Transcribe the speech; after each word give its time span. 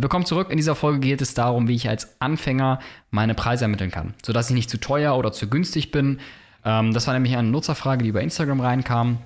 Willkommen 0.00 0.26
zurück. 0.26 0.50
In 0.50 0.58
dieser 0.58 0.76
Folge 0.76 1.00
geht 1.00 1.20
es 1.20 1.34
darum, 1.34 1.66
wie 1.66 1.74
ich 1.74 1.88
als 1.88 2.20
Anfänger 2.20 2.78
meine 3.10 3.34
Preise 3.34 3.64
ermitteln 3.64 3.90
kann, 3.90 4.14
sodass 4.24 4.48
ich 4.48 4.54
nicht 4.54 4.70
zu 4.70 4.78
teuer 4.78 5.16
oder 5.16 5.32
zu 5.32 5.48
günstig 5.48 5.90
bin. 5.90 6.20
Ähm, 6.64 6.92
das 6.92 7.08
war 7.08 7.14
nämlich 7.14 7.36
eine 7.36 7.48
Nutzerfrage, 7.48 8.04
die 8.04 8.10
über 8.10 8.20
Instagram 8.20 8.60
reinkam. 8.60 9.18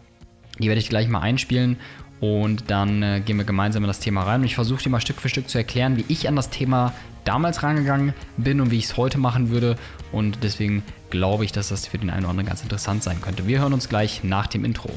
Die 0.59 0.69
werde 0.69 0.81
ich 0.81 0.89
gleich 0.89 1.09
mal 1.09 1.21
einspielen 1.21 1.77
und 2.21 2.71
dann 2.71 3.03
äh, 3.03 3.21
gehen 3.21 3.37
wir 3.37 3.45
gemeinsam 3.45 3.83
in 3.83 3.89
das 3.89 4.01
Thema 4.01 4.23
rein. 4.23 4.41
Und 4.41 4.47
ich 4.47 4.55
versuche 4.55 4.83
dir 4.83 4.89
mal 4.89 5.01
Stück 5.01 5.21
für 5.21 5.29
Stück 5.29 5.51
zu 5.51 5.59
erklären, 5.59 5.99
wie 5.99 6.07
ich 6.09 6.27
an 6.27 6.37
das 6.37 6.49
Thema 6.49 6.95
damals 7.25 7.63
rangegangen 7.63 8.15
bin 8.39 8.63
und 8.63 8.71
wie 8.71 8.79
ich 8.79 8.85
es 8.85 8.97
heute 8.97 9.19
machen 9.19 9.51
würde. 9.51 9.77
Und 10.11 10.39
deswegen 10.43 10.83
glaube 11.11 11.45
ich, 11.45 11.53
dass 11.53 11.69
das 11.69 11.87
für 11.87 11.99
den 11.99 12.09
einen 12.09 12.21
oder 12.21 12.31
anderen 12.31 12.49
ganz 12.49 12.63
interessant 12.63 13.03
sein 13.03 13.21
könnte. 13.21 13.47
Wir 13.47 13.61
hören 13.61 13.75
uns 13.75 13.91
gleich 13.91 14.25
nach 14.25 14.47
dem 14.47 14.65
Intro. 14.65 14.89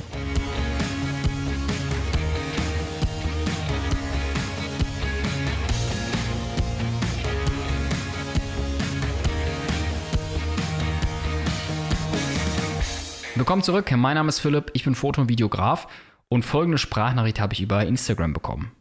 Willkommen 13.37 13.63
zurück, 13.63 13.91
mein 13.91 14.15
Name 14.15 14.29
ist 14.29 14.39
Philipp, 14.39 14.71
ich 14.71 14.85
bin 14.85 14.95
Foto- 14.95 15.19
und 15.19 15.27
Videograf 15.27 15.89
und 16.29 16.45
folgende 16.45 16.77
Sprachnachricht 16.77 17.41
habe 17.41 17.53
ich 17.53 17.59
über 17.59 17.85
Instagram 17.85 18.31
bekommen. 18.31 18.71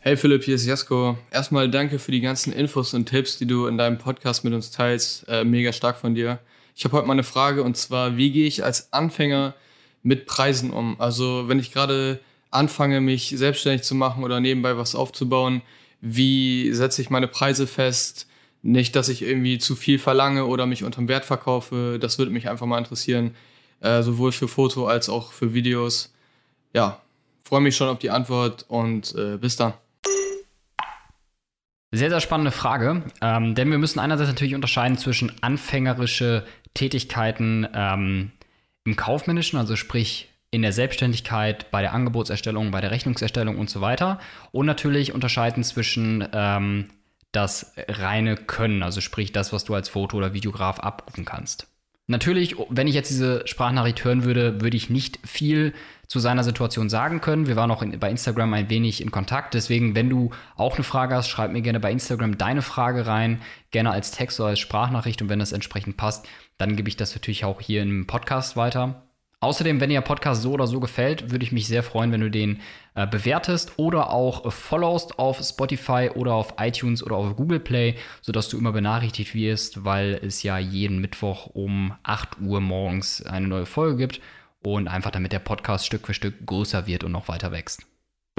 Hey 0.00 0.18
Philipp, 0.18 0.44
hier 0.44 0.56
ist 0.56 0.66
Jasko. 0.66 1.16
Erstmal 1.30 1.70
danke 1.70 1.98
für 1.98 2.12
die 2.12 2.20
ganzen 2.20 2.52
Infos 2.52 2.92
und 2.92 3.06
Tipps, 3.06 3.38
die 3.38 3.46
du 3.46 3.68
in 3.68 3.78
deinem 3.78 3.96
Podcast 3.96 4.44
mit 4.44 4.52
uns 4.52 4.70
teilst. 4.70 5.26
Äh, 5.28 5.44
mega 5.44 5.72
stark 5.72 5.96
von 5.96 6.14
dir. 6.14 6.40
Ich 6.76 6.84
habe 6.84 6.94
heute 6.94 7.06
mal 7.06 7.14
eine 7.14 7.22
Frage 7.22 7.62
und 7.62 7.74
zwar, 7.78 8.18
wie 8.18 8.30
gehe 8.30 8.46
ich 8.46 8.62
als 8.62 8.92
Anfänger 8.92 9.54
mit 10.02 10.26
Preisen 10.26 10.72
um? 10.72 11.00
Also 11.00 11.48
wenn 11.48 11.58
ich 11.58 11.72
gerade 11.72 12.20
anfange, 12.50 13.00
mich 13.00 13.32
selbstständig 13.34 13.82
zu 13.82 13.94
machen 13.94 14.24
oder 14.24 14.40
nebenbei 14.40 14.76
was 14.76 14.94
aufzubauen, 14.94 15.62
wie 16.02 16.70
setze 16.74 17.00
ich 17.00 17.08
meine 17.08 17.28
Preise 17.28 17.66
fest? 17.66 18.26
Nicht, 18.60 18.94
dass 18.94 19.08
ich 19.08 19.22
irgendwie 19.22 19.56
zu 19.56 19.74
viel 19.74 19.98
verlange 19.98 20.44
oder 20.44 20.66
mich 20.66 20.84
unterm 20.84 21.08
Wert 21.08 21.24
verkaufe. 21.24 21.96
Das 21.98 22.18
würde 22.18 22.30
mich 22.30 22.50
einfach 22.50 22.66
mal 22.66 22.76
interessieren 22.76 23.34
äh, 23.80 24.02
sowohl 24.02 24.32
für 24.32 24.48
Foto 24.48 24.86
als 24.86 25.08
auch 25.08 25.32
für 25.32 25.54
Videos. 25.54 26.12
Ja, 26.72 27.00
freue 27.42 27.60
mich 27.60 27.76
schon 27.76 27.88
auf 27.88 27.98
die 27.98 28.10
Antwort 28.10 28.64
und 28.68 29.14
äh, 29.14 29.36
bis 29.36 29.56
dann. 29.56 29.74
Sehr, 31.92 32.08
sehr 32.08 32.20
spannende 32.20 32.52
Frage, 32.52 33.02
ähm, 33.20 33.56
denn 33.56 33.70
wir 33.70 33.78
müssen 33.78 33.98
einerseits 33.98 34.30
natürlich 34.30 34.54
unterscheiden 34.54 34.96
zwischen 34.96 35.32
anfängerische 35.42 36.46
Tätigkeiten 36.72 37.66
ähm, 37.74 38.30
im 38.84 38.94
Kaufmännischen, 38.94 39.58
also 39.58 39.74
sprich 39.74 40.28
in 40.52 40.62
der 40.62 40.72
Selbstständigkeit, 40.72 41.70
bei 41.72 41.82
der 41.82 41.92
Angebotserstellung, 41.92 42.70
bei 42.70 42.80
der 42.80 42.92
Rechnungserstellung 42.92 43.58
und 43.58 43.70
so 43.70 43.80
weiter. 43.80 44.20
Und 44.52 44.66
natürlich 44.66 45.12
unterscheiden 45.12 45.64
zwischen 45.64 46.26
ähm, 46.32 46.90
das 47.32 47.74
reine 47.88 48.36
Können, 48.36 48.82
also 48.82 49.00
sprich 49.00 49.32
das, 49.32 49.52
was 49.52 49.64
du 49.64 49.74
als 49.74 49.88
Foto- 49.88 50.16
oder 50.16 50.32
Videograf 50.32 50.80
abrufen 50.80 51.24
kannst. 51.24 51.69
Natürlich, 52.10 52.56
wenn 52.70 52.88
ich 52.88 52.94
jetzt 52.96 53.08
diese 53.08 53.46
Sprachnachricht 53.46 54.02
hören 54.02 54.24
würde, 54.24 54.60
würde 54.60 54.76
ich 54.76 54.90
nicht 54.90 55.20
viel 55.24 55.72
zu 56.08 56.18
seiner 56.18 56.42
Situation 56.42 56.88
sagen 56.88 57.20
können. 57.20 57.46
Wir 57.46 57.54
waren 57.54 57.70
auch 57.70 57.82
in, 57.82 57.96
bei 58.00 58.10
Instagram 58.10 58.52
ein 58.52 58.68
wenig 58.68 59.00
in 59.00 59.12
Kontakt. 59.12 59.54
Deswegen, 59.54 59.94
wenn 59.94 60.10
du 60.10 60.32
auch 60.56 60.74
eine 60.74 60.82
Frage 60.82 61.14
hast, 61.14 61.28
schreib 61.28 61.52
mir 61.52 61.62
gerne 61.62 61.78
bei 61.78 61.92
Instagram 61.92 62.36
deine 62.36 62.62
Frage 62.62 63.06
rein, 63.06 63.40
gerne 63.70 63.92
als 63.92 64.10
Text 64.10 64.40
oder 64.40 64.48
als 64.48 64.58
Sprachnachricht. 64.58 65.22
Und 65.22 65.28
wenn 65.28 65.38
das 65.38 65.52
entsprechend 65.52 65.96
passt, 65.96 66.26
dann 66.58 66.74
gebe 66.74 66.88
ich 66.88 66.96
das 66.96 67.14
natürlich 67.14 67.44
auch 67.44 67.60
hier 67.60 67.80
im 67.82 68.08
Podcast 68.08 68.56
weiter. 68.56 69.09
Außerdem, 69.42 69.80
wenn 69.80 69.88
dir 69.88 70.00
der 70.00 70.06
Podcast 70.06 70.42
so 70.42 70.52
oder 70.52 70.66
so 70.66 70.80
gefällt, 70.80 71.30
würde 71.30 71.46
ich 71.46 71.50
mich 71.50 71.66
sehr 71.66 71.82
freuen, 71.82 72.12
wenn 72.12 72.20
du 72.20 72.30
den 72.30 72.60
äh, 72.94 73.06
bewertest 73.06 73.72
oder 73.78 74.10
auch 74.10 74.44
äh, 74.44 74.50
followst 74.50 75.18
auf 75.18 75.40
Spotify 75.42 76.10
oder 76.14 76.34
auf 76.34 76.54
iTunes 76.58 77.02
oder 77.02 77.16
auf 77.16 77.36
Google 77.36 77.58
Play, 77.58 77.94
sodass 78.20 78.50
du 78.50 78.58
immer 78.58 78.72
benachrichtigt 78.72 79.34
wirst, 79.34 79.82
weil 79.82 80.20
es 80.22 80.42
ja 80.42 80.58
jeden 80.58 81.00
Mittwoch 81.00 81.46
um 81.54 81.94
8 82.02 82.40
Uhr 82.42 82.60
morgens 82.60 83.24
eine 83.24 83.48
neue 83.48 83.64
Folge 83.64 83.96
gibt 83.96 84.20
und 84.62 84.88
einfach 84.88 85.10
damit 85.10 85.32
der 85.32 85.38
Podcast 85.38 85.86
Stück 85.86 86.06
für 86.06 86.14
Stück 86.14 86.44
größer 86.44 86.86
wird 86.86 87.02
und 87.02 87.12
noch 87.12 87.28
weiter 87.28 87.50
wächst. 87.50 87.89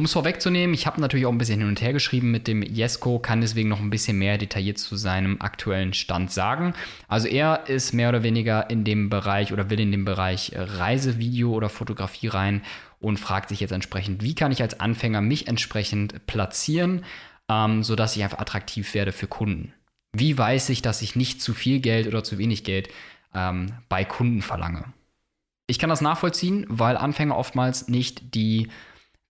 Um 0.02 0.06
es 0.06 0.14
vorwegzunehmen, 0.14 0.74
ich 0.74 0.88
habe 0.88 1.00
natürlich 1.00 1.28
auch 1.28 1.32
ein 1.32 1.38
bisschen 1.38 1.60
hin 1.60 1.68
und 1.68 1.80
her 1.80 1.94
geschrieben 1.94 2.32
mit 2.32 2.48
dem 2.48 2.64
Jesko, 2.64 3.20
kann 3.20 3.40
deswegen 3.40 3.70
noch 3.70 3.80
ein 3.80 3.92
bisschen 3.92 4.18
mehr 4.18 4.40
detailliert 4.40 4.80
zu 4.80 4.96
seinem 4.96 5.40
aktuellen 5.40 5.94
Stand 5.94 6.32
sagen. 6.32 6.74
Also 7.08 7.28
er 7.28 7.68
ist 7.68 7.94
mehr 7.94 8.10
oder 8.10 8.24
weniger 8.24 8.68
in 8.72 8.84
dem 8.84 9.12
Bereich 9.12 9.54
oder 9.54 9.70
will 9.70 9.80
in 9.80 9.92
dem 9.92 10.04
Bereich 10.04 10.54
Reisevideo 10.56 11.52
oder 11.52 11.70
Fotografie 11.70 12.30
rein 12.30 12.64
und 13.00 13.20
fragt 13.20 13.50
sich 13.50 13.60
jetzt 13.60 13.74
entsprechend, 13.74 14.24
wie 14.24 14.34
kann 14.34 14.52
ich 14.52 14.64
als 14.64 14.80
Anfänger 14.80 15.22
mich 15.22 15.48
entsprechend 15.48 16.26
platzieren, 16.26 17.06
ähm, 17.48 17.84
sodass 17.84 18.16
ich 18.16 18.24
einfach 18.24 18.40
attraktiv 18.40 18.96
werde 18.96 19.12
für 19.12 19.28
Kunden. 19.28 19.72
Wie 20.14 20.36
weiß 20.36 20.70
ich, 20.70 20.82
dass 20.82 21.04
ich 21.04 21.16
nicht 21.16 21.44
zu 21.44 21.54
viel 21.54 21.80
Geld 21.80 22.08
oder 22.08 22.24
zu 22.24 22.40
wenig 22.40 22.64
Geld 22.64 22.90
ähm, 23.36 23.74
bei 23.88 24.04
Kunden 24.04 24.42
verlange? 24.42 24.86
Ich 25.68 25.78
kann 25.78 25.92
das 25.92 26.02
nachvollziehen, 26.02 26.66
weil 26.70 26.98
Anfänger 26.98 27.38
oftmals 27.38 27.88
nicht 27.88 28.34
die 28.34 28.68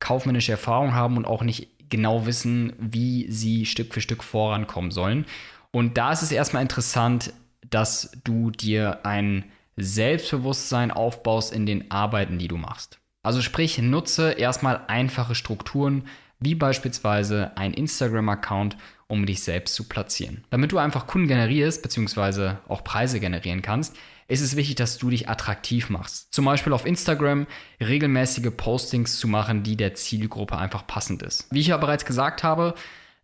kaufmännische 0.01 0.51
Erfahrung 0.51 0.93
haben 0.93 1.15
und 1.15 1.25
auch 1.25 1.43
nicht 1.43 1.69
genau 1.89 2.25
wissen, 2.25 2.73
wie 2.79 3.31
sie 3.31 3.65
Stück 3.65 3.93
für 3.93 4.01
Stück 4.01 4.23
vorankommen 4.23 4.91
sollen. 4.91 5.25
Und 5.71 5.97
da 5.97 6.11
ist 6.11 6.23
es 6.23 6.31
erstmal 6.31 6.63
interessant, 6.63 7.33
dass 7.69 8.11
du 8.23 8.51
dir 8.51 9.05
ein 9.05 9.45
Selbstbewusstsein 9.77 10.91
aufbaust 10.91 11.53
in 11.53 11.65
den 11.65 11.89
Arbeiten, 11.91 12.37
die 12.37 12.49
du 12.49 12.57
machst. 12.57 12.99
Also 13.23 13.41
sprich, 13.41 13.77
nutze 13.77 14.31
erstmal 14.31 14.81
einfache 14.87 15.35
Strukturen, 15.35 16.03
wie 16.39 16.55
beispielsweise 16.55 17.55
ein 17.55 17.73
Instagram-Account, 17.73 18.75
um 19.07 19.25
dich 19.25 19.43
selbst 19.43 19.75
zu 19.75 19.87
platzieren. 19.87 20.43
Damit 20.49 20.71
du 20.71 20.79
einfach 20.79 21.05
Kunden 21.05 21.27
generierst, 21.27 21.83
beziehungsweise 21.83 22.59
auch 22.67 22.83
Preise 22.83 23.19
generieren 23.19 23.61
kannst, 23.61 23.95
ist 24.31 24.41
es 24.41 24.55
wichtig, 24.55 24.75
dass 24.75 24.97
du 24.97 25.09
dich 25.09 25.27
attraktiv 25.29 25.89
machst. 25.89 26.33
Zum 26.33 26.45
Beispiel 26.45 26.73
auf 26.73 26.85
Instagram 26.85 27.47
regelmäßige 27.79 28.51
Postings 28.55 29.19
zu 29.19 29.27
machen, 29.27 29.63
die 29.63 29.75
der 29.75 29.93
Zielgruppe 29.93 30.57
einfach 30.57 30.87
passend 30.87 31.21
ist. 31.21 31.47
Wie 31.51 31.59
ich 31.59 31.67
ja 31.67 31.77
bereits 31.77 32.05
gesagt 32.05 32.43
habe, 32.43 32.73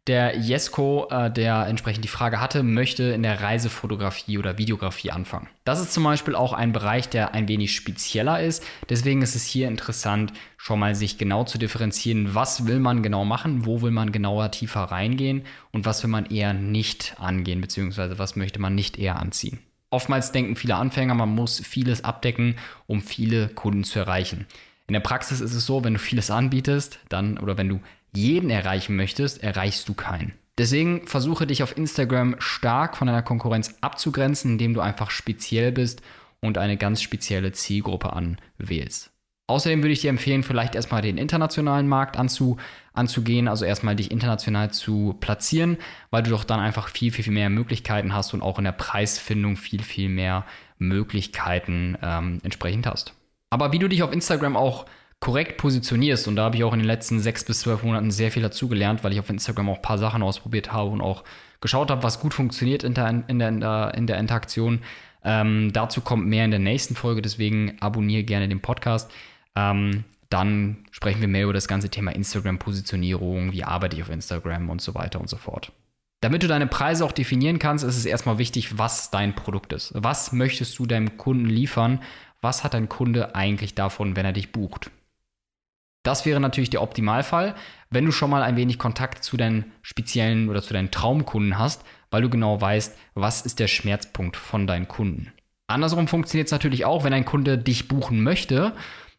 der 0.07 0.37
Jesko, 0.37 1.07
äh, 1.11 1.29
der 1.31 1.67
entsprechend 1.67 2.03
die 2.03 2.09
Frage 2.09 2.39
hatte, 2.39 2.63
möchte 2.63 3.03
in 3.03 3.23
der 3.23 3.41
Reisefotografie 3.41 4.37
oder 4.37 4.57
Videografie 4.57 5.11
anfangen. 5.11 5.49
Das 5.65 5.81
ist 5.81 5.93
zum 5.93 6.03
Beispiel 6.03 6.35
auch 6.35 6.53
ein 6.53 6.71
Bereich, 6.71 7.09
der 7.09 7.33
ein 7.33 7.47
wenig 7.47 7.75
spezieller 7.75 8.41
ist. 8.41 8.63
Deswegen 8.89 9.21
ist 9.21 9.35
es 9.35 9.45
hier 9.45 9.67
interessant, 9.67 10.33
schon 10.55 10.79
mal 10.79 10.95
sich 10.95 11.17
genau 11.17 11.43
zu 11.43 11.57
differenzieren, 11.57 12.35
was 12.35 12.67
will 12.67 12.79
man 12.79 13.03
genau 13.03 13.25
machen, 13.25 13.65
wo 13.65 13.81
will 13.81 13.91
man 13.91 14.11
genauer 14.11 14.51
tiefer 14.51 14.83
reingehen 14.83 15.43
und 15.71 15.85
was 15.85 16.03
will 16.03 16.09
man 16.09 16.25
eher 16.25 16.53
nicht 16.53 17.15
angehen, 17.19 17.61
beziehungsweise 17.61 18.17
was 18.17 18.35
möchte 18.35 18.59
man 18.59 18.75
nicht 18.75 18.97
eher 18.97 19.17
anziehen. 19.17 19.59
Oftmals 19.89 20.31
denken 20.31 20.55
viele 20.55 20.75
Anfänger, 20.75 21.13
man 21.13 21.33
muss 21.33 21.59
vieles 21.59 22.03
abdecken, 22.03 22.57
um 22.87 23.01
viele 23.01 23.47
Kunden 23.49 23.83
zu 23.83 23.99
erreichen. 23.99 24.45
In 24.87 24.93
der 24.93 24.99
Praxis 24.99 25.41
ist 25.41 25.53
es 25.53 25.65
so, 25.65 25.83
wenn 25.83 25.93
du 25.93 25.99
vieles 25.99 26.31
anbietest, 26.31 26.99
dann 27.09 27.37
oder 27.37 27.57
wenn 27.57 27.69
du 27.69 27.79
jeden 28.13 28.49
erreichen 28.49 28.95
möchtest, 28.95 29.43
erreichst 29.43 29.87
du 29.87 29.93
keinen. 29.93 30.33
Deswegen 30.57 31.05
versuche 31.05 31.45
dich 31.45 31.61
auf 31.61 31.77
Instagram 31.77 32.35
stark 32.39 32.97
von 32.97 33.07
deiner 33.07 33.21
Konkurrenz 33.21 33.75
abzugrenzen, 33.81 34.51
indem 34.51 34.73
du 34.73 34.81
einfach 34.81 35.11
speziell 35.11 35.71
bist 35.71 36.01
und 36.41 36.57
eine 36.57 36.77
ganz 36.77 37.01
spezielle 37.01 37.51
Zielgruppe 37.51 38.13
anwählst. 38.13 39.11
Außerdem 39.47 39.81
würde 39.81 39.93
ich 39.93 40.01
dir 40.01 40.09
empfehlen, 40.09 40.43
vielleicht 40.43 40.75
erstmal 40.75 41.01
den 41.01 41.17
internationalen 41.17 41.87
Markt 41.87 42.17
anzu, 42.17 42.57
anzugehen, 42.93 43.47
also 43.47 43.63
erstmal 43.63 43.95
dich 43.95 44.11
international 44.11 44.71
zu 44.71 45.15
platzieren, 45.21 45.77
weil 46.11 46.23
du 46.23 46.31
doch 46.31 46.43
dann 46.43 46.59
einfach 46.59 46.89
viel, 46.89 47.13
viel, 47.13 47.23
viel 47.23 47.33
mehr 47.33 47.49
Möglichkeiten 47.49 48.13
hast 48.13 48.33
und 48.33 48.41
auch 48.41 48.57
in 48.57 48.65
der 48.65 48.73
Preisfindung 48.73 49.55
viel, 49.55 49.83
viel 49.83 50.09
mehr 50.09 50.45
Möglichkeiten 50.79 51.97
ähm, 52.01 52.39
entsprechend 52.43 52.87
hast. 52.87 53.13
Aber 53.49 53.71
wie 53.71 53.79
du 53.79 53.87
dich 53.87 54.03
auf 54.03 54.11
Instagram 54.11 54.57
auch 54.57 54.85
korrekt 55.21 55.57
positionierst, 55.57 56.27
und 56.27 56.35
da 56.35 56.43
habe 56.43 56.57
ich 56.57 56.65
auch 56.65 56.73
in 56.73 56.79
den 56.79 56.87
letzten 56.87 57.19
sechs 57.19 57.45
bis 57.45 57.61
zwölf 57.61 57.83
Monaten 57.83 58.11
sehr 58.11 58.31
viel 58.31 58.43
dazugelernt, 58.43 59.03
weil 59.03 59.13
ich 59.13 59.19
auf 59.19 59.29
Instagram 59.29 59.69
auch 59.69 59.77
ein 59.77 59.81
paar 59.81 59.97
Sachen 59.97 60.23
ausprobiert 60.23 60.73
habe 60.73 60.89
und 60.89 61.01
auch 61.01 61.23
geschaut 61.61 61.89
habe, 61.89 62.03
was 62.03 62.19
gut 62.19 62.33
funktioniert 62.33 62.83
in 62.83 62.93
der, 62.93 63.23
in 63.27 63.39
der, 63.39 63.93
in 63.95 64.07
der 64.07 64.17
Interaktion. 64.17 64.81
Ähm, 65.23 65.71
dazu 65.73 66.01
kommt 66.01 66.27
mehr 66.27 66.45
in 66.45 66.51
der 66.51 66.59
nächsten 66.59 66.95
Folge, 66.95 67.21
deswegen 67.21 67.77
abonniere 67.79 68.23
gerne 68.23 68.47
den 68.47 68.61
Podcast. 68.61 69.11
Ähm, 69.57 70.03
dann 70.29 70.85
sprechen 70.91 71.21
wir 71.21 71.27
mehr 71.27 71.45
über 71.45 71.53
das 71.53 71.67
ganze 71.67 71.89
Thema 71.89 72.11
Instagram-Positionierung, 72.11 73.53
wie 73.53 73.63
arbeite 73.63 73.95
ich 73.95 74.03
auf 74.03 74.09
Instagram 74.09 74.69
und 74.69 74.81
so 74.81 74.93
weiter 74.93 75.19
und 75.19 75.29
so 75.29 75.37
fort. 75.37 75.71
Damit 76.21 76.43
du 76.43 76.47
deine 76.47 76.67
Preise 76.67 77.05
auch 77.05 77.11
definieren 77.11 77.59
kannst, 77.59 77.83
ist 77.83 77.97
es 77.97 78.05
erstmal 78.05 78.37
wichtig, 78.37 78.77
was 78.77 79.09
dein 79.09 79.35
Produkt 79.35 79.73
ist. 79.73 79.93
Was 79.95 80.31
möchtest 80.31 80.77
du 80.77 80.85
deinem 80.85 81.17
Kunden 81.17 81.45
liefern? 81.45 82.01
Was 82.41 82.63
hat 82.63 82.73
dein 82.73 82.89
Kunde 82.89 83.35
eigentlich 83.35 83.73
davon, 83.73 84.15
wenn 84.15 84.25
er 84.25 84.33
dich 84.33 84.51
bucht? 84.51 84.91
Das 86.03 86.25
wäre 86.25 86.39
natürlich 86.39 86.69
der 86.69 86.81
Optimalfall, 86.81 87.55
wenn 87.89 88.05
du 88.05 88.11
schon 88.11 88.29
mal 88.29 88.43
ein 88.43 88.55
wenig 88.55 88.79
Kontakt 88.79 89.23
zu 89.23 89.37
deinen 89.37 89.71
speziellen 89.81 90.49
oder 90.49 90.61
zu 90.61 90.73
deinen 90.73 90.91
Traumkunden 90.91 91.57
hast, 91.57 91.83
weil 92.11 92.21
du 92.21 92.29
genau 92.29 92.59
weißt, 92.61 92.97
was 93.13 93.41
ist 93.41 93.59
der 93.59 93.67
Schmerzpunkt 93.67 94.37
von 94.37 94.67
deinen 94.67 94.87
Kunden. 94.87 95.33
Andersrum 95.67 96.07
funktioniert 96.07 96.47
es 96.47 96.53
natürlich 96.53 96.85
auch, 96.85 97.03
wenn 97.03 97.13
ein 97.13 97.25
Kunde 97.25 97.57
dich 97.57 97.87
buchen 97.87 98.23
möchte 98.23 98.73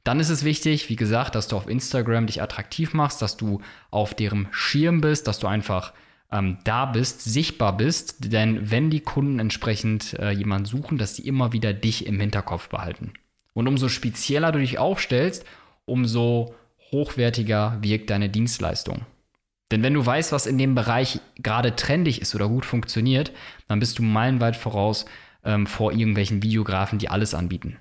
Dann 0.09 0.21
ist 0.21 0.31
es 0.31 0.43
wichtig, 0.43 0.89
wie 0.89 0.97
gesagt, 0.97 1.35
dass 1.35 1.49
du 1.49 1.57
auf 1.59 1.69
Instagram 1.69 2.25
dich 2.25 2.41
attraktiv 2.41 2.95
machst, 2.95 3.21
dass 3.21 3.37
du 3.37 3.61
auf 3.91 4.15
deren 4.15 4.49
Schirm 4.53 5.03
bist, 5.03 5.27
dass 5.27 5.39
du 5.39 5.49
einfach 5.49 5.93
ähm, 6.33 6.57
da 6.65 6.87
bist, 6.87 7.23
sichtbar 7.25 7.77
bist. 7.77 8.33
Denn 8.33 8.71
wenn 8.71 8.89
die 8.89 9.01
Kunden 9.01 9.39
entsprechend 9.39 10.15
äh, 10.15 10.31
jemanden 10.31 10.65
suchen, 10.65 10.97
dass 10.97 11.15
sie 11.15 11.29
immer 11.29 11.53
wieder 11.53 11.75
dich 11.75 12.07
im 12.07 12.19
Hinterkopf 12.19 12.71
behalten. 12.71 13.13
Und 13.53 13.69
umso 13.69 13.91
spezieller 13.91 14.51
du 14.51 14.61
dich 14.61 14.79
aufstellst, 14.79 15.45
umso 15.85 16.55
hochwertiger 16.91 17.77
wirkt 17.83 18.09
deine 18.09 18.31
Dienstleistung. 18.31 19.03
Denn 19.71 19.83
wenn 19.83 19.93
du 19.93 20.07
weißt, 20.07 20.33
was 20.33 20.47
in 20.47 20.57
dem 20.57 20.75
Bereich 20.75 21.21
gerade 21.37 21.77
trendig 21.77 22.23
ist 22.23 22.35
oder 22.35 22.49
gut 22.49 22.65
funktioniert, 22.65 23.31
dann 23.67 23.79
bist 23.79 23.99
du 23.99 24.03
meilenweit 24.03 24.57
voraus 24.57 25.05
ähm, 25.45 25.67
vor 25.67 25.93
irgendwelchen 25.93 26.43
Videografen, 26.43 26.99
die 26.99 27.11
alles 27.11 27.35
anbieten. 27.35 27.77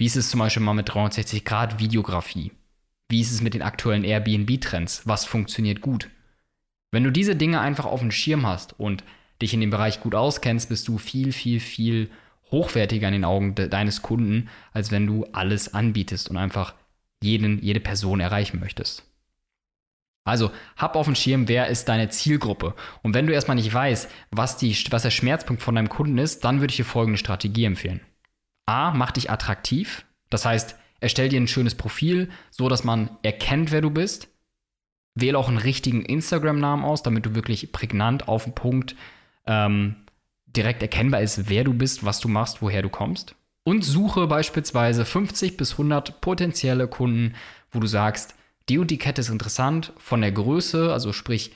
Wie 0.00 0.06
ist 0.06 0.16
es 0.16 0.30
zum 0.30 0.40
Beispiel 0.40 0.62
mal 0.62 0.72
mit 0.72 0.88
360 0.88 1.44
Grad 1.44 1.78
Videografie? 1.78 2.52
Wie 3.10 3.20
ist 3.20 3.32
es 3.32 3.42
mit 3.42 3.52
den 3.52 3.60
aktuellen 3.60 4.02
Airbnb-Trends? 4.02 5.02
Was 5.06 5.26
funktioniert 5.26 5.82
gut? 5.82 6.08
Wenn 6.90 7.04
du 7.04 7.10
diese 7.10 7.36
Dinge 7.36 7.60
einfach 7.60 7.84
auf 7.84 8.00
dem 8.00 8.10
Schirm 8.10 8.46
hast 8.46 8.80
und 8.80 9.04
dich 9.42 9.52
in 9.52 9.60
dem 9.60 9.68
Bereich 9.68 10.00
gut 10.00 10.14
auskennst, 10.14 10.70
bist 10.70 10.88
du 10.88 10.96
viel, 10.96 11.32
viel, 11.32 11.60
viel 11.60 12.10
hochwertiger 12.50 13.08
in 13.08 13.12
den 13.12 13.24
Augen 13.26 13.54
de 13.54 13.68
deines 13.68 14.00
Kunden, 14.00 14.48
als 14.72 14.90
wenn 14.90 15.06
du 15.06 15.26
alles 15.32 15.74
anbietest 15.74 16.30
und 16.30 16.38
einfach 16.38 16.72
jeden, 17.22 17.62
jede 17.62 17.80
Person 17.80 18.20
erreichen 18.20 18.58
möchtest. 18.58 19.04
Also 20.24 20.50
hab 20.78 20.96
auf 20.96 21.04
dem 21.04 21.14
Schirm, 21.14 21.46
wer 21.46 21.66
ist 21.66 21.90
deine 21.90 22.08
Zielgruppe. 22.08 22.74
Und 23.02 23.12
wenn 23.12 23.26
du 23.26 23.34
erstmal 23.34 23.56
nicht 23.56 23.74
weißt, 23.74 24.10
was, 24.30 24.56
die, 24.56 24.74
was 24.88 25.02
der 25.02 25.10
Schmerzpunkt 25.10 25.60
von 25.60 25.74
deinem 25.74 25.90
Kunden 25.90 26.16
ist, 26.16 26.42
dann 26.46 26.60
würde 26.60 26.70
ich 26.70 26.78
dir 26.78 26.86
folgende 26.86 27.18
Strategie 27.18 27.64
empfehlen. 27.64 28.00
A, 28.70 28.92
mach 28.92 29.10
dich 29.10 29.30
attraktiv. 29.30 30.04
Das 30.30 30.44
heißt, 30.44 30.76
erstell 31.00 31.28
dir 31.28 31.40
ein 31.40 31.48
schönes 31.48 31.74
Profil, 31.74 32.30
so 32.52 32.68
dass 32.68 32.84
man 32.84 33.10
erkennt, 33.22 33.72
wer 33.72 33.80
du 33.80 33.90
bist. 33.90 34.28
Wähle 35.16 35.36
auch 35.36 35.48
einen 35.48 35.58
richtigen 35.58 36.02
Instagram-Namen 36.04 36.84
aus, 36.84 37.02
damit 37.02 37.26
du 37.26 37.34
wirklich 37.34 37.72
prägnant 37.72 38.28
auf 38.28 38.44
den 38.44 38.54
Punkt 38.54 38.94
ähm, 39.46 39.96
direkt 40.46 40.82
erkennbar 40.82 41.20
ist, 41.20 41.48
wer 41.48 41.64
du 41.64 41.74
bist, 41.74 42.04
was 42.04 42.20
du 42.20 42.28
machst, 42.28 42.62
woher 42.62 42.82
du 42.82 42.88
kommst. 42.88 43.34
Und 43.64 43.84
suche 43.84 44.28
beispielsweise 44.28 45.04
50 45.04 45.56
bis 45.56 45.72
100 45.72 46.20
potenzielle 46.20 46.86
Kunden, 46.86 47.34
wo 47.72 47.80
du 47.80 47.88
sagst, 47.88 48.36
die 48.68 48.78
und 48.78 48.92
die 48.92 48.98
Kette 48.98 49.20
ist 49.20 49.30
interessant 49.30 49.92
von 49.98 50.20
der 50.20 50.30
Größe, 50.30 50.92
also 50.92 51.12
sprich 51.12 51.50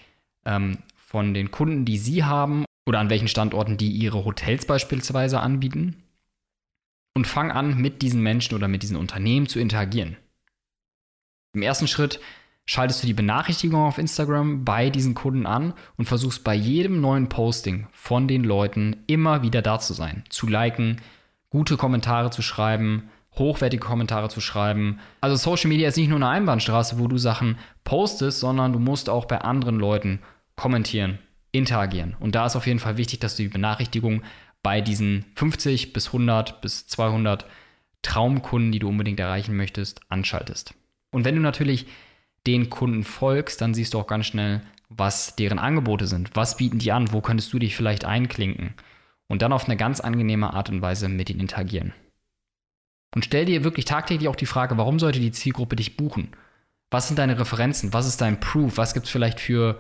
ähm, 0.45 0.79
von 0.97 1.33
den 1.33 1.53
Kunden, 1.53 1.85
die 1.85 1.97
sie 1.97 2.25
haben 2.25 2.65
oder 2.87 2.99
an 2.99 3.09
welchen 3.09 3.29
Standorten 3.29 3.77
die 3.77 3.93
ihre 3.93 4.25
Hotels 4.25 4.67
beispielsweise 4.67 5.39
anbieten. 5.39 6.04
Und 7.15 7.27
fang 7.27 7.53
an, 7.53 7.77
mit 7.79 8.03
diesen 8.03 8.23
Menschen 8.23 8.55
oder 8.55 8.69
mit 8.69 8.83
diesen 8.83 8.97
Unternehmen 8.97 9.47
zu 9.47 9.61
interagieren. 9.61 10.17
Im 11.55 11.63
ersten 11.63 11.87
Schritt 11.87 12.21
schaltest 12.67 13.03
du 13.03 13.07
die 13.07 13.15
Benachrichtigung 13.15 13.83
auf 13.83 13.99
Instagram 13.99 14.65
bei 14.65 14.91
diesen 14.91 15.15
Kunden 15.15 15.47
an 15.47 15.75
und 15.97 16.07
versuchst 16.07 16.43
bei 16.45 16.55
jedem 16.55 17.01
neuen 17.01 17.29
Posting 17.29 17.87
von 17.93 18.27
den 18.27 18.43
Leuten 18.43 18.97
immer 19.07 19.43
wieder 19.43 19.63
da 19.63 19.79
zu 19.79 19.93
sein, 19.93 20.25
zu 20.29 20.49
liken, 20.49 21.01
gute 21.51 21.77
Kommentare 21.77 22.31
zu 22.31 22.43
schreiben, 22.43 23.11
hochwertige 23.37 23.85
Kommentare 23.85 24.29
zu 24.29 24.41
schreiben. 24.41 24.99
Also 25.21 25.37
Social 25.37 25.69
Media 25.69 25.89
ist 25.89 25.97
nicht 25.97 26.09
nur 26.09 26.17
eine 26.17 26.29
Einbahnstraße, 26.29 26.99
wo 26.99 27.09
du 27.09 27.19
Sachen 27.19 27.59
postest, 27.85 28.41
sondern 28.41 28.73
du 28.73 28.79
musst 28.79 29.09
auch 29.09 29.27
bei 29.27 29.39
anderen 29.39 29.79
Leuten 29.79 30.21
kommentieren, 30.57 31.19
interagieren. 31.53 32.17
Und 32.19 32.35
da 32.35 32.47
ist 32.47 32.57
auf 32.57 32.67
jeden 32.67 32.79
Fall 32.79 32.97
wichtig, 32.97 33.21
dass 33.21 33.37
du 33.37 33.43
die 33.43 33.49
Benachrichtigung 33.49 34.23
bei 34.65 34.81
diesen 34.81 35.27
50 35.37 35.93
bis 35.93 36.07
100 36.09 36.61
bis 36.61 36.89
200 36.89 37.47
Traumkunden, 38.03 38.73
die 38.73 38.81
du 38.81 38.89
unbedingt 38.89 39.21
erreichen 39.21 39.57
möchtest, 39.57 40.01
anschaltest. 40.09 40.75
Und 41.13 41.25
wenn 41.25 41.37
du 41.37 41.41
natürlich 41.41 41.87
den 42.47 42.71
Kunden 42.71 43.05
folgst, 43.05 43.61
dann 43.61 43.75
siehst 43.75 43.95
du 43.95 44.01
auch 44.01 44.07
ganz 44.07 44.27
schnell, 44.27 44.63
was 44.89 45.37
deren 45.37 45.59
Angebote 45.59 46.07
sind. 46.07 46.31
Was 46.35 46.57
bieten 46.57 46.79
die 46.79 46.93
an? 46.93 47.13
Wo 47.13 47.21
könntest 47.21 47.53
du 47.53 47.59
dich 47.59 47.77
vielleicht 47.77 48.05
einklinken? 48.05 48.75
Und 49.29 49.43
dann 49.43 49.53
auf 49.53 49.67
eine 49.67 49.77
ganz 49.77 50.01
angenehme 50.01 50.53
Art 50.53 50.71
und 50.71 50.83
Weise 50.83 51.09
mit 51.09 51.31
ihnen 51.31 51.41
interagieren. 51.41 51.93
Und 53.15 53.25
stell 53.25 53.45
dir 53.45 53.65
wirklich 53.65 53.85
tagtäglich 53.85 54.29
auch 54.29 54.37
die 54.37 54.47
Frage, 54.47 54.77
warum 54.77 54.99
sollte 54.99 55.21
die 55.21 55.33
Zielgruppe 55.33 55.77
dich 55.77 55.97
buchen? 55.97 56.33
Was 56.91 57.09
sind 57.09 57.19
deine 57.19 57.39
Referenzen? 57.39 57.93
Was 57.93 58.07
ist 58.07 58.21
dein 58.21 58.41
Proof? 58.41 58.77
Was 58.77 58.95
gibt 58.95 59.07
es 59.07 59.13
vielleicht 59.13 59.41
für, 59.41 59.79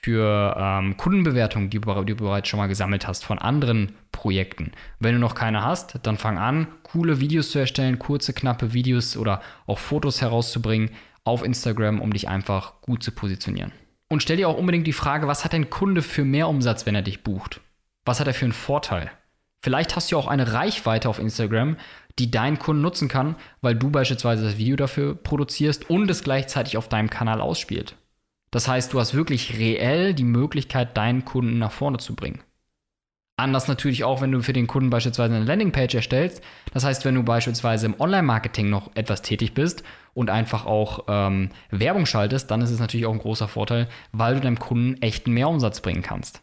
für 0.00 0.56
ähm, 0.58 0.96
Kundenbewertungen, 0.96 1.70
die, 1.70 1.80
die, 1.80 2.14
du 2.14 2.16
bereits 2.16 2.48
schon 2.48 2.58
mal 2.58 2.68
gesammelt 2.68 3.06
hast 3.06 3.24
von 3.24 3.38
anderen 3.38 3.92
Projekten? 4.12 4.72
Wenn 5.00 5.14
du 5.14 5.20
noch 5.20 5.34
keine 5.34 5.64
hast, 5.64 5.98
dann 6.04 6.16
fang 6.16 6.38
an, 6.38 6.68
coole 6.82 7.20
Videos 7.20 7.50
zu 7.50 7.58
erstellen, 7.58 7.98
kurze, 7.98 8.32
knappe 8.32 8.72
Videos 8.72 9.16
oder 9.16 9.40
auch 9.66 9.78
Fotos 9.78 10.20
herauszubringen 10.20 10.90
auf 11.24 11.44
Instagram, 11.44 12.00
um 12.00 12.12
dich 12.12 12.28
einfach 12.28 12.80
gut 12.80 13.02
zu 13.02 13.12
positionieren. 13.12 13.72
Und 14.08 14.22
stell 14.22 14.38
dir 14.38 14.48
auch 14.48 14.56
unbedingt 14.56 14.86
die 14.86 14.92
Frage, 14.92 15.26
was 15.26 15.44
hat 15.44 15.52
dein 15.52 15.68
Kunde 15.68 16.00
für 16.00 16.24
mehr 16.24 16.48
Umsatz, 16.48 16.86
wenn 16.86 16.94
er 16.94 17.02
dich 17.02 17.22
bucht? 17.22 17.60
Was 18.04 18.20
hat 18.20 18.26
er 18.26 18.34
für 18.34 18.46
einen 18.46 18.54
Vorteil? 18.54 19.10
Vielleicht 19.62 19.96
hast 19.96 20.10
du 20.10 20.16
auch 20.16 20.28
eine 20.28 20.54
Reichweite 20.54 21.08
auf 21.08 21.18
Instagram, 21.18 21.76
die 22.18 22.30
dein 22.30 22.58
Kunden 22.58 22.80
nutzen 22.80 23.08
kann, 23.08 23.36
weil 23.60 23.74
du 23.74 23.90
beispielsweise 23.90 24.44
das 24.44 24.56
Video 24.56 24.76
dafür 24.76 25.14
produzierst 25.14 25.90
und 25.90 26.10
es 26.10 26.22
gleichzeitig 26.22 26.76
auf 26.76 26.88
deinem 26.88 27.10
Kanal 27.10 27.40
ausspielt. 27.40 27.96
Das 28.50 28.68
heißt, 28.68 28.92
du 28.92 29.00
hast 29.00 29.14
wirklich 29.14 29.58
reell 29.58 30.14
die 30.14 30.24
Möglichkeit, 30.24 30.96
deinen 30.96 31.24
Kunden 31.24 31.58
nach 31.58 31.72
vorne 31.72 31.98
zu 31.98 32.14
bringen. 32.14 32.40
Anders 33.38 33.68
natürlich 33.68 34.02
auch, 34.02 34.20
wenn 34.20 34.32
du 34.32 34.42
für 34.42 34.52
den 34.52 34.66
Kunden 34.66 34.90
beispielsweise 34.90 35.36
eine 35.36 35.44
Landingpage 35.44 35.94
erstellst. 35.94 36.42
Das 36.72 36.84
heißt, 36.84 37.04
wenn 37.04 37.14
du 37.14 37.22
beispielsweise 37.22 37.86
im 37.86 38.00
Online-Marketing 38.00 38.68
noch 38.68 38.90
etwas 38.96 39.22
tätig 39.22 39.54
bist 39.54 39.84
und 40.12 40.28
einfach 40.28 40.66
auch 40.66 41.04
ähm, 41.06 41.50
Werbung 41.70 42.04
schaltest, 42.04 42.50
dann 42.50 42.62
ist 42.62 42.70
es 42.70 42.80
natürlich 42.80 43.06
auch 43.06 43.12
ein 43.12 43.20
großer 43.20 43.46
Vorteil, 43.46 43.88
weil 44.10 44.34
du 44.34 44.40
deinem 44.40 44.58
Kunden 44.58 45.00
echten 45.02 45.30
Mehrumsatz 45.32 45.80
bringen 45.82 46.02
kannst. 46.02 46.42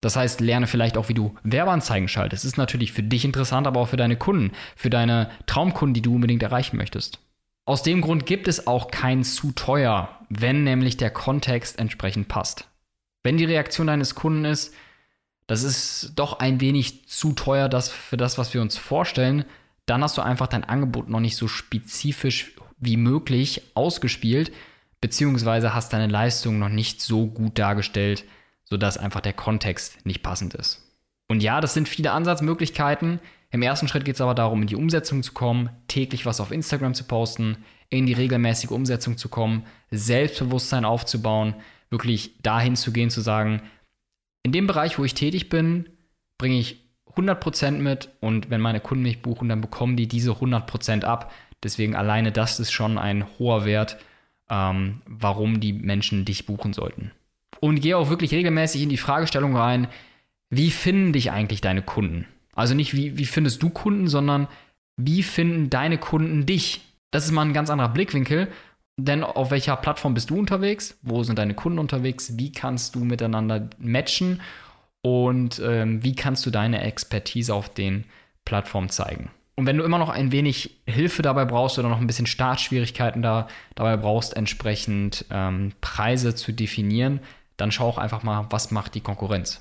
Das 0.00 0.16
heißt, 0.16 0.40
lerne 0.40 0.66
vielleicht 0.66 0.96
auch, 0.96 1.10
wie 1.10 1.14
du 1.14 1.34
Werbeanzeigen 1.42 2.08
schaltest. 2.08 2.46
Ist 2.46 2.56
natürlich 2.56 2.92
für 2.92 3.02
dich 3.02 3.26
interessant, 3.26 3.66
aber 3.66 3.80
auch 3.80 3.88
für 3.88 3.96
deine 3.98 4.16
Kunden, 4.16 4.52
für 4.76 4.90
deine 4.90 5.30
Traumkunden, 5.46 5.92
die 5.92 6.02
du 6.02 6.14
unbedingt 6.14 6.42
erreichen 6.42 6.78
möchtest. 6.78 7.23
Aus 7.66 7.82
dem 7.82 8.02
Grund 8.02 8.26
gibt 8.26 8.46
es 8.46 8.66
auch 8.66 8.90
kein 8.90 9.24
zu 9.24 9.52
teuer, 9.52 10.20
wenn 10.28 10.64
nämlich 10.64 10.98
der 10.98 11.10
Kontext 11.10 11.78
entsprechend 11.78 12.28
passt. 12.28 12.68
Wenn 13.22 13.38
die 13.38 13.46
Reaktion 13.46 13.86
deines 13.86 14.14
Kunden 14.14 14.44
ist, 14.44 14.74
das 15.46 15.62
ist 15.62 16.12
doch 16.16 16.38
ein 16.40 16.60
wenig 16.60 17.08
zu 17.08 17.32
teuer 17.32 17.68
das 17.68 17.88
für 17.88 18.18
das, 18.18 18.36
was 18.36 18.52
wir 18.52 18.60
uns 18.60 18.76
vorstellen, 18.76 19.46
dann 19.86 20.02
hast 20.02 20.18
du 20.18 20.22
einfach 20.22 20.46
dein 20.46 20.64
Angebot 20.64 21.08
noch 21.08 21.20
nicht 21.20 21.36
so 21.36 21.48
spezifisch 21.48 22.52
wie 22.78 22.98
möglich 22.98 23.62
ausgespielt, 23.74 24.52
beziehungsweise 25.00 25.74
hast 25.74 25.92
deine 25.92 26.10
Leistung 26.10 26.58
noch 26.58 26.68
nicht 26.68 27.00
so 27.00 27.26
gut 27.26 27.58
dargestellt, 27.58 28.24
sodass 28.64 28.98
einfach 28.98 29.20
der 29.20 29.34
Kontext 29.34 30.04
nicht 30.04 30.22
passend 30.22 30.54
ist. 30.54 30.83
Und 31.28 31.42
ja, 31.42 31.60
das 31.60 31.74
sind 31.74 31.88
viele 31.88 32.12
Ansatzmöglichkeiten. 32.12 33.20
Im 33.50 33.62
ersten 33.62 33.88
Schritt 33.88 34.04
geht 34.04 34.16
es 34.16 34.20
aber 34.20 34.34
darum, 34.34 34.62
in 34.62 34.68
die 34.68 34.76
Umsetzung 34.76 35.22
zu 35.22 35.32
kommen, 35.32 35.70
täglich 35.88 36.26
was 36.26 36.40
auf 36.40 36.50
Instagram 36.50 36.94
zu 36.94 37.04
posten, 37.04 37.58
in 37.88 38.06
die 38.06 38.12
regelmäßige 38.12 38.70
Umsetzung 38.70 39.16
zu 39.16 39.28
kommen, 39.28 39.64
Selbstbewusstsein 39.90 40.84
aufzubauen, 40.84 41.54
wirklich 41.90 42.42
dahin 42.42 42.76
zu 42.76 42.92
gehen, 42.92 43.10
zu 43.10 43.20
sagen, 43.20 43.62
in 44.42 44.52
dem 44.52 44.66
Bereich, 44.66 44.98
wo 44.98 45.04
ich 45.04 45.14
tätig 45.14 45.48
bin, 45.48 45.88
bringe 46.36 46.58
ich 46.58 46.84
100% 47.14 47.72
mit 47.72 48.10
und 48.20 48.50
wenn 48.50 48.60
meine 48.60 48.80
Kunden 48.80 49.04
mich 49.04 49.22
buchen, 49.22 49.48
dann 49.48 49.60
bekommen 49.60 49.96
die 49.96 50.08
diese 50.08 50.32
100% 50.32 51.04
ab. 51.04 51.32
Deswegen 51.62 51.94
alleine 51.94 52.32
das 52.32 52.58
ist 52.58 52.72
schon 52.72 52.98
ein 52.98 53.24
hoher 53.38 53.64
Wert, 53.64 53.96
ähm, 54.50 55.00
warum 55.06 55.60
die 55.60 55.72
Menschen 55.72 56.24
dich 56.24 56.44
buchen 56.44 56.72
sollten 56.72 57.12
und 57.64 57.80
gehe 57.80 57.96
auch 57.96 58.10
wirklich 58.10 58.32
regelmäßig 58.32 58.82
in 58.82 58.90
die 58.90 58.98
Fragestellung 58.98 59.56
rein, 59.56 59.88
wie 60.56 60.70
finden 60.70 61.12
dich 61.12 61.30
eigentlich 61.30 61.60
deine 61.60 61.82
Kunden? 61.82 62.26
Also 62.54 62.74
nicht, 62.74 62.94
wie, 62.94 63.18
wie 63.18 63.26
findest 63.26 63.62
du 63.62 63.70
Kunden, 63.70 64.08
sondern 64.08 64.48
wie 64.96 65.22
finden 65.22 65.70
deine 65.70 65.98
Kunden 65.98 66.46
dich? 66.46 66.82
Das 67.10 67.24
ist 67.24 67.32
mal 67.32 67.42
ein 67.42 67.52
ganz 67.52 67.70
anderer 67.70 67.88
Blickwinkel. 67.88 68.48
Denn 68.96 69.24
auf 69.24 69.50
welcher 69.50 69.76
Plattform 69.76 70.14
bist 70.14 70.30
du 70.30 70.38
unterwegs? 70.38 70.96
Wo 71.02 71.24
sind 71.24 71.38
deine 71.38 71.54
Kunden 71.54 71.80
unterwegs? 71.80 72.38
Wie 72.38 72.52
kannst 72.52 72.94
du 72.94 73.00
miteinander 73.00 73.68
matchen? 73.78 74.40
Und 75.02 75.60
ähm, 75.64 76.02
wie 76.04 76.14
kannst 76.14 76.46
du 76.46 76.50
deine 76.50 76.80
Expertise 76.82 77.52
auf 77.52 77.68
den 77.68 78.04
Plattformen 78.44 78.90
zeigen? 78.90 79.30
Und 79.56 79.66
wenn 79.66 79.76
du 79.76 79.84
immer 79.84 79.98
noch 79.98 80.08
ein 80.08 80.32
wenig 80.32 80.80
Hilfe 80.86 81.22
dabei 81.22 81.44
brauchst 81.44 81.78
oder 81.78 81.88
noch 81.88 82.00
ein 82.00 82.06
bisschen 82.06 82.26
Startschwierigkeiten 82.26 83.22
da, 83.22 83.48
dabei 83.74 83.96
brauchst, 83.96 84.36
entsprechend 84.36 85.24
ähm, 85.30 85.72
Preise 85.80 86.34
zu 86.34 86.52
definieren, 86.52 87.20
dann 87.56 87.70
schau 87.70 87.88
auch 87.88 87.98
einfach 87.98 88.22
mal, 88.22 88.46
was 88.50 88.70
macht 88.70 88.94
die 88.94 89.00
Konkurrenz. 89.00 89.60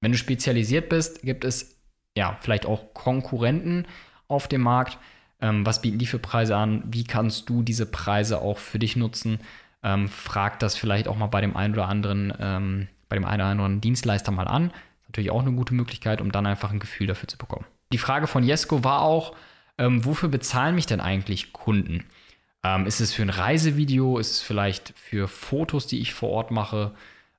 Wenn 0.00 0.12
du 0.12 0.18
spezialisiert 0.18 0.88
bist, 0.88 1.22
gibt 1.22 1.44
es 1.44 1.76
ja 2.16 2.36
vielleicht 2.40 2.66
auch 2.66 2.94
Konkurrenten 2.94 3.86
auf 4.28 4.48
dem 4.48 4.62
Markt. 4.62 4.98
Ähm, 5.40 5.64
was 5.64 5.82
bieten 5.82 5.98
die 5.98 6.06
für 6.06 6.18
Preise 6.18 6.56
an? 6.56 6.82
Wie 6.86 7.04
kannst 7.04 7.48
du 7.48 7.62
diese 7.62 7.86
Preise 7.86 8.40
auch 8.40 8.58
für 8.58 8.78
dich 8.78 8.96
nutzen? 8.96 9.40
Ähm, 9.82 10.08
frag 10.08 10.58
das 10.58 10.76
vielleicht 10.76 11.08
auch 11.08 11.16
mal 11.16 11.26
bei 11.26 11.40
dem 11.40 11.56
einen 11.56 11.74
oder 11.74 11.88
anderen, 11.88 12.32
ähm, 12.38 12.88
bei 13.08 13.16
dem 13.16 13.24
einen 13.24 13.40
oder 13.40 13.50
anderen 13.50 13.80
Dienstleister 13.80 14.30
mal 14.30 14.48
an. 14.48 14.70
Ist 15.02 15.08
natürlich 15.08 15.30
auch 15.30 15.40
eine 15.40 15.52
gute 15.52 15.74
Möglichkeit, 15.74 16.20
um 16.20 16.32
dann 16.32 16.46
einfach 16.46 16.70
ein 16.70 16.80
Gefühl 16.80 17.06
dafür 17.06 17.28
zu 17.28 17.38
bekommen. 17.38 17.64
Die 17.92 17.98
Frage 17.98 18.26
von 18.26 18.44
Jesko 18.44 18.84
war 18.84 19.02
auch, 19.02 19.34
ähm, 19.78 20.04
wofür 20.04 20.28
bezahlen 20.28 20.74
mich 20.74 20.86
denn 20.86 21.00
eigentlich 21.00 21.52
Kunden? 21.52 22.04
Ähm, 22.62 22.86
ist 22.86 23.00
es 23.00 23.14
für 23.14 23.22
ein 23.22 23.30
Reisevideo? 23.30 24.18
Ist 24.18 24.32
es 24.32 24.42
vielleicht 24.42 24.92
für 24.96 25.28
Fotos, 25.28 25.86
die 25.86 26.00
ich 26.00 26.12
vor 26.12 26.30
Ort 26.30 26.50
mache? 26.50 26.92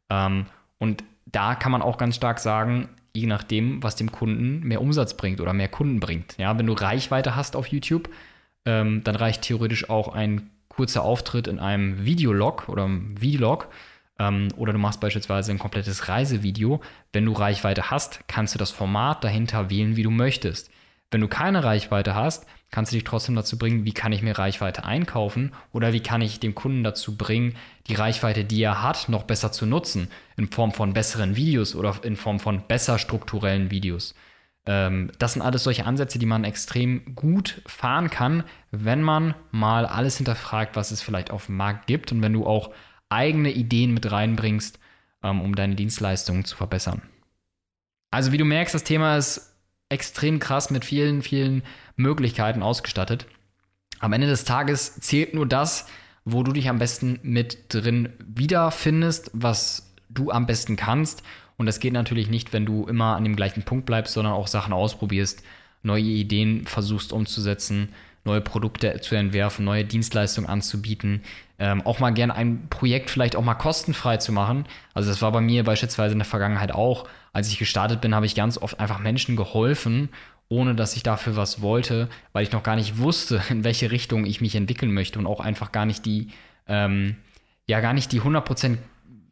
Ähm, 0.09 0.47
und 0.79 1.03
da 1.25 1.55
kann 1.55 1.71
man 1.71 1.81
auch 1.81 1.97
ganz 1.97 2.15
stark 2.15 2.39
sagen, 2.39 2.89
je 3.13 3.27
nachdem, 3.27 3.83
was 3.83 3.95
dem 3.95 4.11
Kunden 4.11 4.61
mehr 4.61 4.81
Umsatz 4.81 5.15
bringt 5.15 5.41
oder 5.41 5.53
mehr 5.53 5.67
Kunden 5.67 5.99
bringt. 5.99 6.37
Ja, 6.37 6.57
wenn 6.57 6.65
du 6.65 6.73
Reichweite 6.73 7.35
hast 7.35 7.55
auf 7.55 7.67
YouTube, 7.67 8.09
ähm, 8.65 9.03
dann 9.03 9.15
reicht 9.15 9.41
theoretisch 9.43 9.89
auch 9.89 10.13
ein 10.13 10.49
kurzer 10.69 11.03
Auftritt 11.03 11.47
in 11.47 11.59
einem 11.59 12.05
Videolog 12.05 12.69
oder 12.69 12.85
einem 12.85 13.17
Vlog 13.17 13.67
ähm, 14.19 14.47
oder 14.55 14.73
du 14.73 14.79
machst 14.79 15.01
beispielsweise 15.01 15.51
ein 15.51 15.59
komplettes 15.59 16.07
Reisevideo. 16.07 16.81
Wenn 17.11 17.25
du 17.25 17.33
Reichweite 17.33 17.91
hast, 17.91 18.21
kannst 18.27 18.55
du 18.55 18.59
das 18.59 18.71
Format 18.71 19.23
dahinter 19.23 19.69
wählen, 19.69 19.95
wie 19.95 20.03
du 20.03 20.11
möchtest. 20.11 20.71
Wenn 21.11 21.21
du 21.21 21.27
keine 21.27 21.63
Reichweite 21.63 22.15
hast, 22.15 22.47
kannst 22.71 22.91
du 22.91 22.95
dich 22.95 23.03
trotzdem 23.03 23.35
dazu 23.35 23.57
bringen, 23.57 23.83
wie 23.83 23.91
kann 23.91 24.13
ich 24.13 24.21
mir 24.21 24.37
Reichweite 24.37 24.85
einkaufen 24.85 25.51
oder 25.73 25.91
wie 25.91 25.99
kann 25.99 26.21
ich 26.21 26.39
dem 26.39 26.55
Kunden 26.55 26.83
dazu 26.83 27.17
bringen, 27.17 27.55
die 27.87 27.95
Reichweite, 27.95 28.45
die 28.45 28.63
er 28.63 28.81
hat, 28.81 29.09
noch 29.09 29.23
besser 29.23 29.51
zu 29.51 29.65
nutzen, 29.65 30.07
in 30.37 30.49
Form 30.49 30.71
von 30.71 30.93
besseren 30.93 31.35
Videos 31.35 31.75
oder 31.75 31.99
in 32.03 32.15
Form 32.15 32.39
von 32.39 32.65
besser 32.67 32.97
strukturellen 32.97 33.71
Videos. 33.71 34.15
Ähm, 34.65 35.11
das 35.19 35.33
sind 35.33 35.41
alles 35.41 35.63
solche 35.63 35.85
Ansätze, 35.85 36.17
die 36.17 36.25
man 36.25 36.45
extrem 36.45 37.13
gut 37.13 37.61
fahren 37.65 38.09
kann, 38.09 38.45
wenn 38.71 39.01
man 39.01 39.35
mal 39.51 39.85
alles 39.85 40.15
hinterfragt, 40.15 40.77
was 40.77 40.91
es 40.91 41.01
vielleicht 41.01 41.31
auf 41.31 41.47
dem 41.47 41.57
Markt 41.57 41.87
gibt 41.87 42.13
und 42.13 42.21
wenn 42.21 42.33
du 42.33 42.45
auch 42.45 42.71
eigene 43.09 43.51
Ideen 43.51 43.93
mit 43.93 44.09
reinbringst, 44.09 44.79
ähm, 45.23 45.41
um 45.41 45.55
deine 45.55 45.75
Dienstleistungen 45.75 46.45
zu 46.45 46.55
verbessern. 46.55 47.01
Also 48.11 48.31
wie 48.31 48.37
du 48.37 48.45
merkst, 48.45 48.73
das 48.73 48.83
Thema 48.83 49.17
ist 49.17 49.50
extrem 49.91 50.39
krass 50.39 50.71
mit 50.71 50.85
vielen, 50.85 51.21
vielen 51.21 51.63
Möglichkeiten 51.95 52.63
ausgestattet. 52.63 53.25
Am 53.99 54.13
Ende 54.13 54.27
des 54.27 54.45
Tages 54.45 54.95
zählt 54.99 55.33
nur 55.33 55.45
das, 55.45 55.87
wo 56.25 56.43
du 56.43 56.51
dich 56.51 56.69
am 56.69 56.79
besten 56.79 57.19
mit 57.23 57.73
drin 57.73 58.09
wiederfindest, 58.19 59.31
was 59.33 59.93
du 60.09 60.31
am 60.31 60.45
besten 60.45 60.75
kannst. 60.75 61.23
Und 61.57 61.65
das 61.65 61.79
geht 61.79 61.93
natürlich 61.93 62.29
nicht, 62.29 62.53
wenn 62.53 62.65
du 62.65 62.87
immer 62.87 63.15
an 63.15 63.23
dem 63.23 63.35
gleichen 63.35 63.63
Punkt 63.63 63.85
bleibst, 63.85 64.13
sondern 64.13 64.33
auch 64.33 64.47
Sachen 64.47 64.73
ausprobierst, 64.73 65.43
neue 65.83 66.03
Ideen 66.03 66.65
versuchst 66.65 67.13
umzusetzen, 67.13 67.89
neue 68.23 68.41
Produkte 68.41 69.01
zu 69.01 69.15
entwerfen, 69.15 69.65
neue 69.65 69.85
Dienstleistungen 69.85 70.49
anzubieten, 70.49 71.23
ähm, 71.59 71.81
auch 71.85 71.99
mal 71.99 72.11
gerne 72.11 72.35
ein 72.35 72.67
Projekt 72.69 73.09
vielleicht 73.09 73.35
auch 73.35 73.43
mal 73.43 73.55
kostenfrei 73.55 74.17
zu 74.17 74.31
machen. 74.31 74.65
Also 74.93 75.09
das 75.09 75.21
war 75.21 75.31
bei 75.31 75.41
mir 75.41 75.63
beispielsweise 75.63 76.13
in 76.13 76.19
der 76.19 76.25
Vergangenheit 76.25 76.71
auch. 76.71 77.07
Als 77.33 77.49
ich 77.49 77.57
gestartet 77.57 78.01
bin, 78.01 78.13
habe 78.15 78.25
ich 78.25 78.35
ganz 78.35 78.57
oft 78.57 78.79
einfach 78.79 78.99
Menschen 78.99 79.35
geholfen, 79.35 80.09
ohne 80.49 80.75
dass 80.75 80.95
ich 80.95 81.03
dafür 81.03 81.35
was 81.35 81.61
wollte, 81.61 82.09
weil 82.33 82.43
ich 82.43 82.51
noch 82.51 82.63
gar 82.63 82.75
nicht 82.75 82.97
wusste, 82.97 83.41
in 83.49 83.63
welche 83.63 83.91
Richtung 83.91 84.25
ich 84.25 84.41
mich 84.41 84.55
entwickeln 84.55 84.93
möchte 84.93 85.19
und 85.19 85.25
auch 85.25 85.39
einfach 85.39 85.71
gar 85.71 85.85
nicht 85.85 86.05
die, 86.05 86.29
ähm, 86.67 87.15
ja, 87.67 87.79
gar 87.79 87.93
nicht 87.93 88.11
die 88.11 88.21
100% 88.21 88.77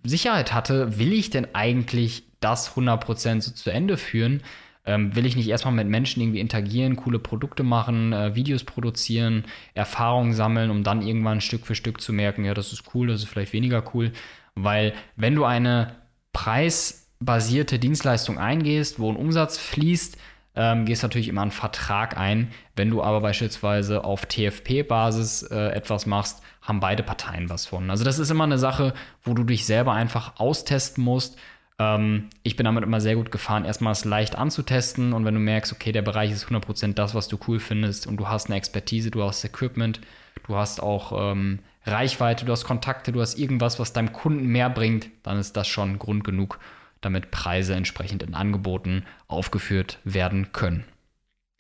Sicherheit 0.04 0.54
hatte, 0.54 0.98
will 0.98 1.14
ich 1.14 1.30
denn 1.30 1.48
eigentlich 1.54 2.24
das 2.40 2.76
100% 2.76 3.42
so 3.42 3.52
zu 3.52 3.70
Ende 3.70 3.98
führen? 3.98 4.42
Ähm, 4.86 5.16
will 5.16 5.26
ich 5.26 5.36
nicht 5.36 5.48
erstmal 5.48 5.74
mit 5.74 5.88
Menschen 5.88 6.22
irgendwie 6.22 6.40
interagieren, 6.40 6.96
coole 6.96 7.20
Produkte 7.20 7.64
machen, 7.64 8.14
äh, 8.14 8.34
Videos 8.36 8.64
produzieren, 8.64 9.44
Erfahrungen 9.74 10.34
sammeln, 10.34 10.72
um 10.72 10.84
dann 10.84 11.02
irgendwann 11.02 11.42
Stück 11.42 11.66
für 11.66 11.76
Stück 11.76 12.02
zu 12.02 12.14
merken, 12.14 12.46
ja, 12.46 12.54
das 12.54 12.72
ist 12.72 12.84
cool, 12.94 13.08
das 13.08 13.24
ist 13.24 13.30
vielleicht 13.30 13.54
weniger 13.54 13.84
cool. 13.94 14.12
Weil 14.56 14.94
wenn 15.16 15.36
du 15.36 15.46
eine 15.46 15.96
preisbasierte 16.34 17.80
Dienstleistung 17.80 18.38
eingehst, 18.38 19.00
wo 19.00 19.12
ein 19.12 19.18
Umsatz 19.18 19.58
fließt, 19.58 20.18
ähm, 20.56 20.86
gehst 20.86 21.04
natürlich 21.04 21.28
immer 21.28 21.42
einen 21.42 21.52
Vertrag 21.52 22.18
ein. 22.18 22.52
Wenn 22.76 22.90
du 22.90 23.04
aber 23.04 23.22
beispielsweise 23.22 24.04
auf 24.04 24.26
TFP-Basis 24.26 25.44
äh, 25.44 25.70
etwas 25.70 26.06
machst, 26.06 26.42
haben 26.62 26.80
beide 26.80 27.04
Parteien 27.04 27.50
was 27.50 27.66
von. 27.66 27.90
Also 27.90 28.04
das 28.04 28.20
ist 28.20 28.30
immer 28.30 28.44
eine 28.44 28.58
Sache, 28.58 28.94
wo 29.24 29.34
du 29.34 29.44
dich 29.44 29.66
selber 29.66 29.94
einfach 29.94 30.40
austesten 30.40 31.04
musst 31.04 31.38
ähm, 31.80 32.30
ich 32.44 32.58
bin 32.58 32.66
damit 32.66 32.84
immer 32.84 33.02
sehr 33.02 33.16
gut 33.16 33.32
gefahren, 33.32 33.66
erstmal 33.66 33.94
es 33.94 34.06
leicht 34.06 34.36
anzutesten 34.36 35.14
und 35.14 35.26
wenn 35.26 35.34
du 35.34 35.40
merkst, 35.40 35.72
okay, 35.72 35.92
der 35.92 36.02
Bereich 36.02 36.32
ist 36.32 36.46
100% 36.46 36.94
das, 36.94 37.16
was 37.16 37.30
du 37.30 37.40
cool 37.48 37.60
findest 37.60 38.06
und 38.06 38.18
du 38.18 38.28
hast 38.28 38.48
eine 38.48 38.58
Expertise, 38.58 39.10
du 39.10 39.24
hast 39.24 39.44
Equipment, 39.46 40.02
du 40.46 40.56
hast 40.56 40.84
auch 40.84 41.32
ähm, 41.32 41.60
Reichweite, 41.86 42.46
du 42.46 42.52
hast 42.52 42.66
Kontakte, 42.66 43.14
du 43.14 43.22
hast 43.22 43.40
irgendwas, 43.40 43.80
was 43.80 43.94
deinem 43.94 44.12
Kunden 44.12 44.48
mehr 44.48 44.70
bringt, 44.70 45.10
dann 45.24 45.40
ist 45.40 45.56
das 45.56 45.68
schon 45.68 45.98
Grund 45.98 46.26
genug, 46.26 46.60
damit 47.00 47.32
Preise 47.32 47.74
entsprechend 47.74 48.24
in 48.24 48.36
Angeboten 48.36 49.06
aufgeführt 49.28 50.00
werden 50.04 50.52
können. 50.52 50.84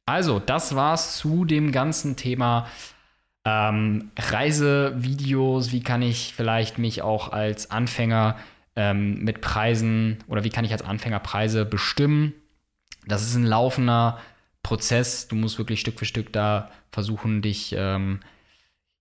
Also, 0.06 0.40
das 0.40 0.76
war's 0.76 1.18
zu 1.18 1.46
dem 1.46 1.72
ganzen 1.72 2.16
Thema 2.16 2.68
ähm, 3.46 4.12
Reisevideos. 4.18 5.72
Wie 5.72 5.82
kann 5.82 6.02
ich 6.02 6.34
vielleicht 6.36 6.78
mich 6.78 7.04
auch 7.04 7.32
als 7.32 7.72
Anfänger 7.72 8.36
ähm, 8.80 9.26
mit 9.26 9.42
Preisen 9.42 10.20
oder 10.28 10.46
wie 10.46 10.50
kann 10.50 10.64
ich 10.64 10.72
als 10.72 10.82
Anfänger 10.82 11.20
Preise 11.20 11.66
bestimmen. 11.66 12.34
Das 13.06 13.22
ist 13.22 13.36
ein 13.36 13.44
laufender 13.44 14.20
Prozess. 14.64 15.28
Du 15.28 15.36
musst 15.36 15.58
wirklich 15.58 15.82
Stück 15.82 16.00
für 16.00 16.06
Stück 16.06 16.32
da 16.32 16.72
versuchen, 16.90 17.42
dich 17.42 17.76
ähm, 17.78 18.22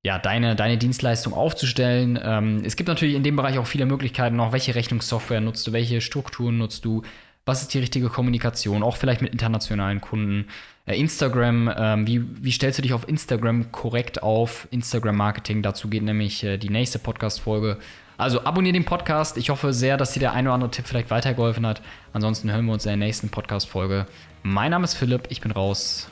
ja, 0.02 0.18
deine, 0.18 0.56
deine 0.56 0.78
Dienstleistung 0.78 1.32
aufzustellen. 1.32 2.18
Ähm, 2.20 2.62
es 2.64 2.74
gibt 2.74 2.88
natürlich 2.88 3.14
in 3.14 3.22
dem 3.22 3.36
Bereich 3.36 3.58
auch 3.58 3.66
viele 3.66 3.86
Möglichkeiten 3.86 4.34
noch, 4.34 4.52
welche 4.52 4.74
Rechnungssoftware 4.74 5.40
nutzt 5.40 5.64
du, 5.66 5.72
welche 5.72 6.00
Strukturen 6.00 6.58
nutzt 6.58 6.84
du, 6.84 7.02
was 7.46 7.62
ist 7.62 7.72
die 7.72 7.78
richtige 7.78 8.08
Kommunikation, 8.08 8.82
auch 8.82 8.96
vielleicht 8.96 9.22
mit 9.22 9.32
internationalen 9.32 10.00
Kunden. 10.00 10.48
Äh, 10.86 10.98
Instagram, 10.98 11.72
ähm, 11.76 12.06
wie, 12.08 12.24
wie 12.44 12.50
stellst 12.50 12.78
du 12.78 12.82
dich 12.82 12.94
auf 12.94 13.08
Instagram 13.08 13.70
korrekt 13.70 14.24
auf? 14.24 14.66
Instagram-Marketing, 14.72 15.62
dazu 15.62 15.88
geht 15.88 16.02
nämlich 16.02 16.42
äh, 16.42 16.58
die 16.58 16.70
nächste 16.70 16.98
Podcast-Folge. 16.98 17.78
Also 18.18 18.44
abonniere 18.44 18.74
den 18.74 18.84
Podcast. 18.84 19.36
Ich 19.36 19.48
hoffe 19.48 19.72
sehr, 19.72 19.96
dass 19.96 20.12
dir 20.12 20.20
der 20.20 20.32
ein 20.32 20.46
oder 20.46 20.54
andere 20.54 20.70
Tipp 20.70 20.86
vielleicht 20.86 21.10
weitergeholfen 21.10 21.64
hat. 21.64 21.80
Ansonsten 22.12 22.52
hören 22.52 22.66
wir 22.66 22.72
uns 22.72 22.84
in 22.84 22.90
der 22.90 22.96
nächsten 22.96 23.30
Podcast-Folge. 23.30 24.06
Mein 24.42 24.72
Name 24.72 24.84
ist 24.84 24.94
Philipp, 24.94 25.28
ich 25.30 25.40
bin 25.40 25.52
raus. 25.52 26.08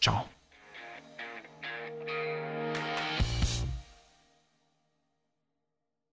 Ciao. 0.00 0.31